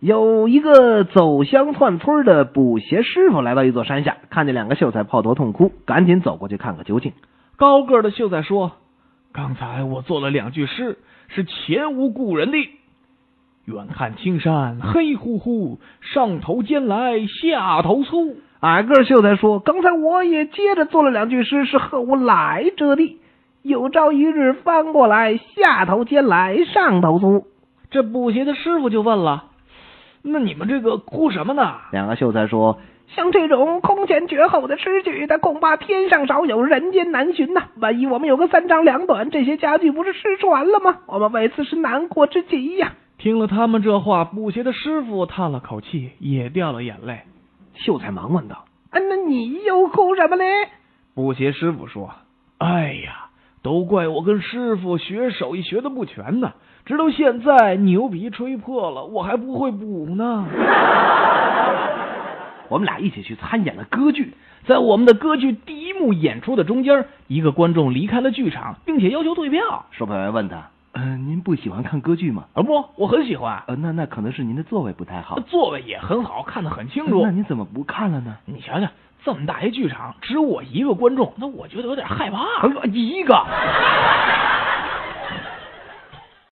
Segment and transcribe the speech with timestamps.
[0.00, 7.12] 有一个走乡串村的补鞋师傅来到一座山下，看见两个秀才抱头痛哭，赶紧走过去看个究竟。
[7.56, 8.70] 高个的秀才说
[9.34, 12.58] ：“刚才我做了两句诗，是前无故人的。
[13.64, 23.18] 远看青山黑乎乎，上头尖来下头粗。”矮个秀才说：“刚才我也接着做了两句诗，是后无来者的。
[23.62, 27.46] 有朝一日翻过来，下头尖来上头粗。”
[27.90, 29.46] 这补鞋的师傅就问了。
[30.22, 31.76] 那你们这个哭什么呢？
[31.92, 32.78] 两个秀才说
[33.14, 37.68] ：“像这种空前绝后的诗句，它恐怕天上少有，人间难寻呐。
[37.76, 40.98] 万一我们有个三长两短，这些家具不是失传了吗？
[41.06, 47.20] 我们为此是难过之极呀。”听了他们这话，补鞋的师傅叹了口气，也掉了眼泪。
[47.74, 50.44] 秀才忙问道：“啊，那你又哭什么嘞？”
[51.14, 52.10] 补鞋师傅说
[52.58, 53.27] ：“哎呀，
[53.62, 56.52] 都怪我跟师傅学手艺学的不全呢。”
[56.86, 60.46] 直到现在，牛皮吹破了，我还不会补呢。
[62.70, 64.32] 我们俩一起去参演了歌剧，
[64.66, 69.86] 在我们的歌剧第一幕演出的中间，一个观众离开了剧场，并且要求退票。
[69.90, 70.68] 售票员问他
[71.00, 73.62] ：“嗯，您不喜欢看歌剧吗？”“啊，不，我很喜欢。
[73.68, 75.38] ”“呃，那那可能是您的座位不太好。
[75.46, 77.22] ”“座位也很好，看得很清楚。
[77.24, 78.88] ”“那你怎么不看了呢？”“你瞧瞧，
[79.24, 82.44] 这么大一剧场，只有我一个观众，那我觉得有点害怕。
[82.92, 83.34] ”“一个。”